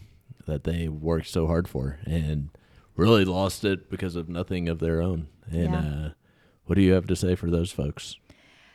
that 0.47 0.65
they 0.65 0.87
worked 0.87 1.29
so 1.29 1.47
hard 1.47 1.67
for 1.67 1.99
and 2.05 2.51
really 2.97 3.25
lost 3.25 3.65
it 3.65 3.91
because 3.91 4.17
of 4.17 4.29
nothing 4.29 4.69
of 4.69 4.79
their 4.79 5.03
own. 5.03 5.29
And 5.51 5.73
yeah. 5.73 5.79
uh, 5.79 6.11
what 6.65 6.75
do 6.75 6.83
you 6.83 6.93
have 6.93 7.07
to 7.07 7.17
say 7.17 7.35
for 7.35 7.51
those 7.51 7.71
folks? 7.71 8.17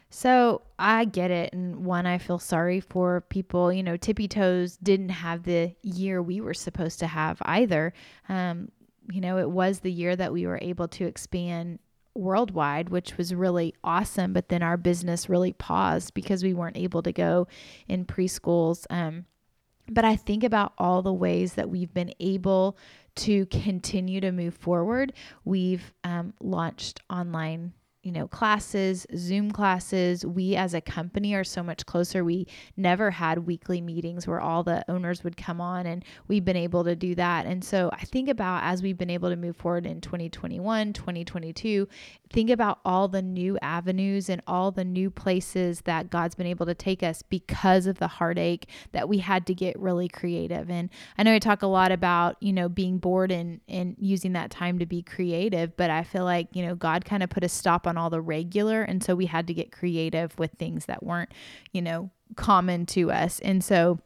So 0.10 0.62
I 0.78 1.06
get 1.06 1.32
it. 1.32 1.54
And 1.54 1.86
one, 1.86 2.06
I 2.06 2.18
feel 2.18 2.38
sorry 2.38 2.82
for 2.82 3.22
people. 3.22 3.72
You 3.72 3.82
know, 3.82 3.98
Tippi 3.98 4.30
Toes 4.30 4.78
didn't 4.78 5.10
have 5.10 5.44
the 5.44 5.74
year 5.84 6.22
we 6.22 6.42
were 6.42 6.54
supposed 6.54 7.00
to 7.00 7.08
have 7.08 7.42
either. 7.44 7.94
Um, 8.28 8.70
you 9.10 9.22
know, 9.22 9.38
it 9.38 9.50
was 9.50 9.80
the 9.80 9.92
year 9.92 10.16
that 10.16 10.34
we 10.34 10.46
were 10.46 10.60
able 10.62 10.90
to 10.90 11.06
expand 11.06 11.80
worldwide, 12.14 12.90
which 12.90 13.18
was 13.18 13.34
really 13.34 13.74
awesome. 13.86 14.34
But 14.34 14.50
then 14.50 14.62
our 14.62 14.76
business 14.76 15.30
really 15.30 15.54
paused 15.54 16.14
because 16.14 16.44
we 16.44 16.54
weren't 16.54 16.78
able 16.78 17.02
to 17.04 17.14
go 17.14 17.48
in 17.88 18.06
preschools. 18.06 18.86
Um, 18.90 19.26
but 19.90 20.04
I 20.04 20.18
think 20.18 20.44
about 20.44 20.74
all 20.78 21.02
the 21.02 21.14
ways 21.14 21.54
that 21.54 21.70
we've 21.70 21.94
been 21.94 22.14
able 22.20 22.78
to 23.16 23.46
continue 23.48 24.22
to 24.22 24.32
move 24.32 24.56
forward. 24.56 25.14
We've 25.44 25.94
um, 26.04 26.34
launched 26.40 27.02
online 27.10 27.74
you 28.04 28.12
know, 28.12 28.28
classes, 28.28 29.06
Zoom 29.16 29.52
classes. 29.52 30.26
We 30.26 30.56
as 30.56 30.74
a 30.74 30.82
company 30.82 31.36
are 31.36 31.44
so 31.44 31.62
much 31.62 31.86
closer. 31.86 32.24
We 32.24 32.48
never 32.76 33.12
had 33.12 33.46
weekly 33.46 33.80
meetings 33.80 34.26
where 34.26 34.42
all 34.42 34.64
the 34.64 34.84
owners 34.90 35.24
would 35.24 35.38
come 35.38 35.62
on, 35.62 35.86
and 35.86 36.04
we've 36.28 36.44
been 36.44 36.56
able 36.56 36.84
to 36.86 36.96
do 36.96 37.14
that. 37.16 37.46
And 37.46 37.64
so 37.64 37.92
I 37.94 38.06
think 38.06 38.28
about 38.28 38.64
as 38.64 38.82
we've 38.82 38.98
been 38.98 39.10
able 39.10 39.30
to 39.30 39.36
move 39.36 39.56
forward 39.56 39.86
in 39.86 40.02
2021, 40.02 40.94
2022, 40.94 41.88
think 42.32 42.50
about 42.50 42.80
all 42.84 43.08
the 43.08 43.22
new 43.22 43.58
avenues 43.62 44.30
and 44.30 44.42
all 44.48 44.72
the 44.72 44.86
new 44.86 45.12
places 45.12 45.82
that 45.82 46.10
God's 46.10 46.34
been 46.34 46.48
able 46.48 46.66
to 46.66 46.74
take 46.74 47.04
us 47.04 47.22
because 47.22 47.86
of 47.86 48.00
the 48.00 48.08
heartache 48.08 48.68
that 48.94 49.08
we 49.08 49.20
had 49.20 49.46
to 49.48 49.54
get 49.54 49.78
really 49.80 50.08
creative. 50.08 50.70
And 50.70 50.90
I 51.18 51.24
know 51.24 51.34
I 51.34 51.40
talk 51.40 51.62
a 51.62 51.68
lot 51.68 51.92
about, 51.92 52.38
you 52.40 52.54
know, 52.54 52.68
being 52.68 52.98
bored 52.98 53.32
and, 53.32 53.62
and 53.68 53.96
using 54.00 54.34
that 54.34 54.50
time 54.50 54.80
to 54.80 54.86
be 54.88 55.04
creative, 55.04 55.78
but 55.78 55.90
I 55.92 56.04
feel 56.04 56.24
like, 56.24 56.48
you 56.54 56.66
know, 56.66 56.74
God 56.74 57.06
kind 57.06 57.22
of 57.22 57.30
put 57.30 57.44
a 57.44 57.50
stop 57.50 57.86
on 57.86 57.91
all 57.98 58.10
the 58.10 58.22
regular. 58.22 58.82
And 58.82 59.04
so 59.04 59.16
we 59.16 59.26
had 59.28 59.48
to 59.48 59.54
get 59.54 59.72
creative 59.72 60.38
with 60.38 60.52
things 60.54 60.86
that 60.86 61.04
weren't, 61.04 61.32
you 61.72 61.82
know, 61.82 62.10
common 62.36 62.86
to 62.88 63.12
us. 63.12 63.40
And 63.40 63.64
so 63.64 64.00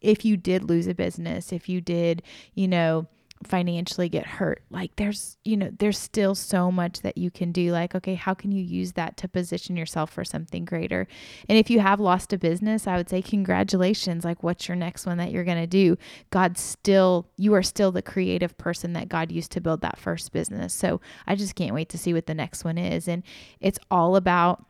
if 0.00 0.24
you 0.24 0.36
did 0.36 0.64
lose 0.64 0.86
a 0.86 0.94
business, 0.94 1.52
if 1.52 1.68
you 1.68 1.80
did, 1.80 2.22
you 2.54 2.68
know, 2.68 3.06
financially 3.44 4.08
get 4.08 4.26
hurt 4.26 4.62
like 4.70 4.94
there's 4.96 5.36
you 5.44 5.56
know 5.56 5.70
there's 5.78 5.98
still 5.98 6.34
so 6.34 6.72
much 6.72 7.00
that 7.02 7.16
you 7.16 7.30
can 7.30 7.52
do 7.52 7.70
like 7.70 7.94
okay 7.94 8.14
how 8.14 8.34
can 8.34 8.50
you 8.50 8.62
use 8.62 8.92
that 8.92 9.16
to 9.16 9.28
position 9.28 9.76
yourself 9.76 10.10
for 10.10 10.24
something 10.24 10.64
greater 10.64 11.06
and 11.48 11.56
if 11.56 11.70
you 11.70 11.78
have 11.78 12.00
lost 12.00 12.32
a 12.32 12.38
business 12.38 12.86
i 12.86 12.96
would 12.96 13.08
say 13.08 13.22
congratulations 13.22 14.24
like 14.24 14.42
what's 14.42 14.66
your 14.66 14.76
next 14.76 15.06
one 15.06 15.18
that 15.18 15.30
you're 15.30 15.44
going 15.44 15.60
to 15.60 15.66
do 15.66 15.96
god 16.30 16.58
still 16.58 17.28
you 17.36 17.54
are 17.54 17.62
still 17.62 17.92
the 17.92 18.02
creative 18.02 18.56
person 18.58 18.92
that 18.92 19.08
god 19.08 19.30
used 19.30 19.52
to 19.52 19.60
build 19.60 19.80
that 19.80 19.98
first 19.98 20.32
business 20.32 20.74
so 20.74 21.00
i 21.26 21.34
just 21.34 21.54
can't 21.54 21.74
wait 21.74 21.88
to 21.88 21.98
see 21.98 22.12
what 22.12 22.26
the 22.26 22.34
next 22.34 22.64
one 22.64 22.76
is 22.76 23.06
and 23.06 23.22
it's 23.60 23.78
all 23.90 24.16
about 24.16 24.64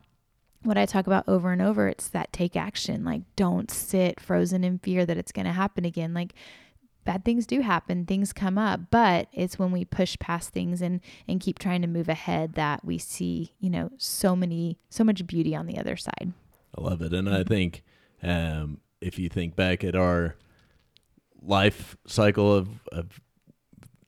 what 0.63 0.77
I 0.77 0.85
talk 0.85 1.07
about 1.07 1.23
over 1.27 1.51
and 1.51 1.61
over, 1.61 1.87
it's 1.87 2.09
that 2.09 2.33
take 2.33 2.55
action. 2.57 3.05
Like, 3.05 3.21
don't 3.35 3.71
sit 3.71 4.19
frozen 4.19 4.63
in 4.63 4.79
fear 4.79 5.05
that 5.05 5.17
it's 5.17 5.31
going 5.31 5.45
to 5.45 5.53
happen 5.53 5.85
again. 5.85 6.13
Like, 6.13 6.33
bad 7.09 7.25
things 7.25 7.47
do 7.47 7.61
happen, 7.61 8.05
things 8.05 8.31
come 8.31 8.55
up, 8.55 8.81
but 8.91 9.27
it's 9.33 9.57
when 9.57 9.71
we 9.71 9.83
push 9.83 10.15
past 10.19 10.51
things 10.51 10.79
and 10.79 11.01
and 11.27 11.39
keep 11.39 11.57
trying 11.57 11.81
to 11.81 11.87
move 11.87 12.07
ahead 12.07 12.53
that 12.53 12.85
we 12.85 12.99
see, 12.99 13.51
you 13.59 13.67
know, 13.67 13.89
so 13.97 14.35
many 14.35 14.77
so 14.91 15.03
much 15.03 15.25
beauty 15.25 15.55
on 15.55 15.65
the 15.65 15.79
other 15.79 15.97
side. 15.97 16.33
I 16.77 16.81
love 16.81 17.01
it. 17.01 17.11
And 17.11 17.27
I 17.27 17.43
think 17.43 17.81
um, 18.21 18.79
if 19.01 19.17
you 19.17 19.27
think 19.27 19.55
back 19.55 19.83
at 19.83 19.95
our 19.95 20.35
life 21.41 21.97
cycle 22.05 22.53
of, 22.53 22.69
of 22.91 23.19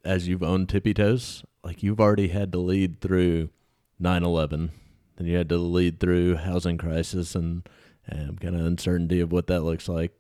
as 0.06 0.28
you've 0.28 0.44
owned 0.44 0.68
Tippi 0.68 0.96
Toes, 0.96 1.44
like 1.64 1.82
you've 1.82 2.00
already 2.00 2.28
had 2.28 2.52
to 2.52 2.60
lead 2.60 3.02
through 3.02 3.50
9/11, 4.00 4.70
then 5.16 5.26
you 5.26 5.38
had 5.38 5.50
to 5.50 5.58
lead 5.58 6.00
through 6.00 6.36
housing 6.36 6.78
crisis 6.78 7.34
and 7.34 7.68
um, 8.12 8.38
kind 8.38 8.54
of 8.54 8.64
uncertainty 8.64 9.22
of 9.22 9.32
what 9.32 9.48
that 9.48 9.64
looks 9.64 9.90
like, 9.90 10.16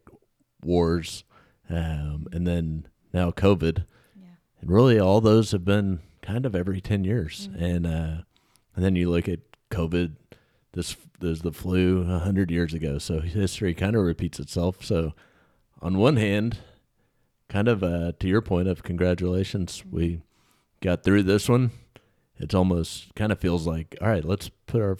wars, 0.63 1.23
um, 1.71 2.27
and 2.31 2.45
then 2.45 2.87
now 3.13 3.31
COVID, 3.31 3.85
yeah. 4.19 4.27
and 4.59 4.71
really 4.71 4.99
all 4.99 5.21
those 5.21 5.51
have 5.51 5.65
been 5.65 5.99
kind 6.21 6.45
of 6.45 6.55
every 6.55 6.81
ten 6.81 7.03
years, 7.03 7.47
mm-hmm. 7.47 7.63
and 7.63 7.87
uh, 7.87 8.15
and 8.75 8.85
then 8.85 8.95
you 8.95 9.09
look 9.09 9.27
at 9.27 9.39
COVID. 9.69 10.15
This 10.73 10.95
there's 11.19 11.41
the 11.41 11.51
flu 11.51 12.05
a 12.09 12.19
hundred 12.19 12.51
years 12.51 12.73
ago, 12.73 12.97
so 12.97 13.19
history 13.19 13.73
kind 13.73 13.95
of 13.95 14.03
repeats 14.03 14.39
itself. 14.39 14.83
So, 14.83 15.13
on 15.81 15.97
one 15.97 16.17
hand, 16.17 16.59
kind 17.49 17.67
of 17.67 17.83
uh, 17.83 18.13
to 18.19 18.27
your 18.27 18.41
point 18.41 18.67
of 18.67 18.83
congratulations, 18.83 19.79
mm-hmm. 19.79 19.95
we 19.95 20.21
got 20.81 21.03
through 21.03 21.23
this 21.23 21.49
one. 21.49 21.71
It's 22.37 22.55
almost 22.55 23.13
kind 23.15 23.31
of 23.31 23.39
feels 23.39 23.67
like 23.67 23.95
all 24.01 24.07
right, 24.07 24.25
let's 24.25 24.49
put 24.67 24.81
our 24.81 24.97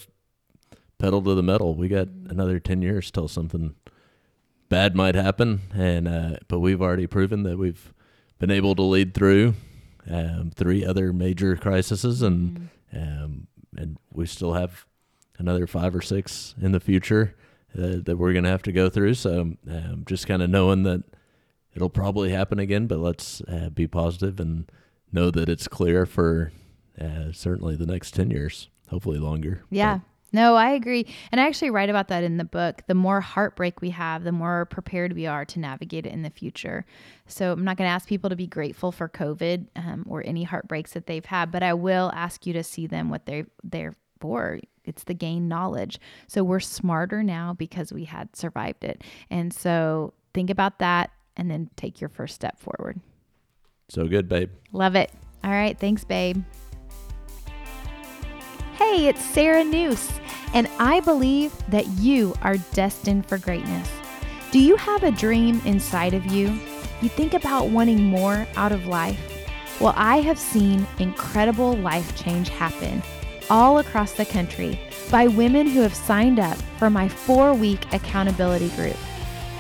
pedal 1.00 1.22
to 1.22 1.34
the 1.34 1.44
metal. 1.44 1.75
We 1.75 1.88
got 1.88 2.08
mm-hmm. 2.08 2.30
another 2.32 2.60
ten 2.60 2.82
years 2.82 3.12
till 3.12 3.28
something 3.28 3.75
bad 4.72 4.96
might 4.96 5.16
happen, 5.16 5.62
and 5.75 6.08
uh, 6.08 6.38
but 6.48 6.60
we've 6.60 6.82
already 6.82 7.06
proven 7.06 7.44
that 7.44 7.58
we've 7.58 7.94
been 8.40 8.50
able 8.50 8.74
to 8.74 8.82
lead 8.82 9.13
through 9.13 9.54
um, 10.10 10.50
three 10.56 10.84
other 10.84 11.12
major 11.12 11.58
crises, 11.58 12.22
and 12.22 12.70
mm. 12.94 13.24
um, 13.24 13.48
and 13.75 13.98
we 14.13 14.25
still 14.25 14.54
have 14.54 14.86
another 15.38 15.68
five 15.68 15.94
or 15.94 16.01
six 16.01 16.56
in 16.62 16.72
the 16.72 16.80
future 16.80 17.36
uh, 17.78 18.00
that 18.06 18.18
we're 18.18 18.32
going 18.32 18.46
to 18.46 18.50
have 18.50 18.63
to 18.63 18.72
go 18.72 18.90
through. 18.90 19.13
So 19.13 19.58
um, 19.70 20.04
just 20.08 20.25
kind 20.25 20.42
of 20.42 20.50
knowing 20.50 20.84
that 20.84 21.04
it'll 21.75 21.90
probably 21.90 22.32
happen 22.32 22.58
again, 22.58 22.88
but 22.88 23.00
let's 23.00 23.42
uh, 23.42 23.70
be 23.70 23.88
positive 23.88 24.40
and 24.40 24.72
know 25.12 25.32
that 25.32 25.50
it's 25.50 25.68
clear 25.68 26.06
for 26.06 26.54
uh, 27.00 27.34
certainly 27.34 27.75
the 27.75 27.86
next 27.86 28.13
ten 28.13 28.32
years, 28.32 28.70
hopefully 28.90 29.20
longer. 29.20 29.63
Yeah. 29.70 29.96
But, 29.96 30.11
no, 30.34 30.56
I 30.56 30.72
agree. 30.72 31.06
And 31.32 31.42
I 31.42 31.48
actually 31.48 31.72
write 31.72 31.90
about 31.90 32.08
that 32.08 32.24
in 32.24 32.38
the 32.38 32.46
book. 32.46 32.84
The 32.88 32.96
more 32.96 33.20
heartbreak 33.22 33.82
we 33.82 33.90
have, 33.90 34.24
the 34.24 34.32
more 34.32 34.66
prepared 34.66 35.14
we 35.14 35.28
are 35.28 35.46
to 35.46 35.60
navigate 35.60 36.06
it 36.06 36.14
in 36.14 36.22
the 36.22 36.30
future. 36.30 36.86
So 37.28 37.52
I'm 37.52 37.64
not 37.64 37.78
going 37.78 37.88
to 37.88 37.94
ask 37.94 38.08
people 38.08 38.30
to 38.30 38.36
be 38.36 38.48
grateful 38.48 38.92
for 38.92 39.10
COVID 39.10 39.68
um, 39.76 40.06
or 40.08 40.24
any 40.26 40.44
heartbreaks 40.44 40.94
that 40.94 41.06
they've 41.08 41.26
had, 41.26 41.52
but 41.52 41.64
I 41.64 41.74
will 41.74 42.12
ask 42.14 42.46
you 42.46 42.54
to 42.54 42.64
see 42.64 42.88
them 42.88 43.10
what 43.10 43.26
they're, 43.26 43.48
they're 43.64 43.96
for. 44.20 44.60
It's 44.86 45.04
the 45.04 45.14
gain 45.14 45.48
knowledge. 45.48 46.00
So 46.28 46.44
we're 46.44 46.60
smarter 46.60 47.24
now 47.24 47.54
because 47.54 47.92
we 47.92 48.06
had 48.06 48.36
survived 48.36 48.84
it. 48.84 49.04
And 49.30 49.54
so 49.54 50.14
think 50.34 50.50
about 50.50 50.80
that 50.80 51.12
and 51.36 51.52
then 51.52 51.70
take 51.76 52.00
your 52.00 52.10
first 52.10 52.36
step 52.36 52.60
forward. 52.60 53.00
So 53.90 54.08
good, 54.08 54.30
babe. 54.30 54.50
Love 54.72 54.96
it. 54.96 55.12
All 55.44 55.52
right. 55.52 55.78
Thanks, 55.78 56.04
babe. 56.04 56.44
Hey, 58.92 59.08
it's 59.08 59.24
Sarah 59.24 59.64
Nuse, 59.64 60.20
and 60.54 60.68
I 60.78 61.00
believe 61.00 61.54
that 61.70 61.88
you 61.88 62.36
are 62.42 62.58
destined 62.74 63.26
for 63.26 63.38
greatness. 63.38 63.90
Do 64.52 64.60
you 64.60 64.76
have 64.76 65.04
a 65.04 65.12
dream 65.12 65.62
inside 65.64 66.14
of 66.14 66.26
you? 66.26 66.48
You 67.02 67.08
think 67.08 67.34
about 67.34 67.70
wanting 67.70 68.04
more 68.04 68.46
out 68.58 68.74
of 68.74 68.88
life? 68.88 69.18
Well, 69.80 69.94
I 69.96 70.18
have 70.18 70.38
seen 70.38 70.86
incredible 71.00 71.72
life 71.78 72.22
change 72.22 72.50
happen 72.50 73.02
all 73.50 73.80
across 73.80 74.12
the 74.12 74.26
country 74.26 74.78
by 75.10 75.26
women 75.28 75.68
who 75.68 75.80
have 75.80 75.96
signed 75.96 76.42
up 76.42 76.58
for 76.78 76.90
my 76.90 77.08
four 77.08 77.54
week 77.54 77.94
accountability 77.94 78.72
group. 78.72 78.98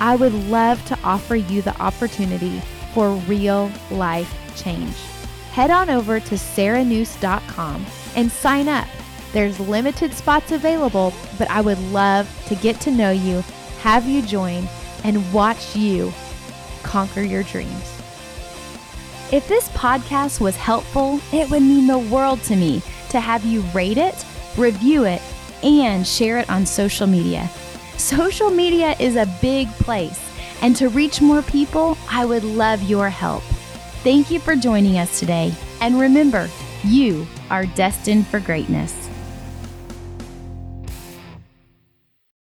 I 0.01 0.17
would 0.17 0.33
love 0.49 0.83
to 0.87 0.99
offer 1.05 1.37
you 1.37 1.61
the 1.61 1.81
opportunity 1.81 2.61
for 2.93 3.13
real 3.13 3.71
life 3.91 4.37
change. 4.57 4.97
Head 5.53 5.71
on 5.71 5.89
over 5.89 6.19
to 6.19 6.35
sarahnuse.com 6.35 7.85
and 8.17 8.29
sign 8.29 8.67
up. 8.67 8.89
There's 9.33 9.59
limited 9.59 10.13
spots 10.13 10.51
available, 10.51 11.13
but 11.37 11.49
I 11.49 11.61
would 11.61 11.79
love 11.91 12.29
to 12.47 12.55
get 12.55 12.79
to 12.81 12.91
know 12.91 13.11
you, 13.11 13.43
have 13.79 14.05
you 14.05 14.21
join, 14.21 14.67
and 15.03 15.33
watch 15.33 15.75
you 15.75 16.11
conquer 16.83 17.21
your 17.21 17.43
dreams. 17.43 18.01
If 19.31 19.47
this 19.47 19.69
podcast 19.69 20.41
was 20.41 20.57
helpful, 20.57 21.21
it 21.31 21.49
would 21.49 21.61
mean 21.61 21.87
the 21.87 21.97
world 21.97 22.43
to 22.43 22.55
me 22.55 22.81
to 23.09 23.19
have 23.21 23.45
you 23.45 23.61
rate 23.73 23.97
it, 23.97 24.25
review 24.57 25.05
it, 25.05 25.21
and 25.63 26.05
share 26.05 26.37
it 26.39 26.49
on 26.49 26.65
social 26.65 27.07
media. 27.07 27.49
Social 27.97 28.49
media 28.49 28.95
is 28.99 29.15
a 29.15 29.33
big 29.41 29.69
place, 29.73 30.19
and 30.61 30.75
to 30.75 30.89
reach 30.89 31.21
more 31.21 31.43
people, 31.43 31.97
I 32.09 32.25
would 32.25 32.43
love 32.43 32.83
your 32.83 33.09
help. 33.09 33.43
Thank 34.03 34.31
you 34.31 34.39
for 34.39 34.55
joining 34.55 34.97
us 34.97 35.19
today, 35.19 35.53
and 35.79 35.99
remember, 35.99 36.49
you 36.83 37.25
are 37.49 37.65
destined 37.67 38.27
for 38.27 38.39
greatness. 38.39 39.00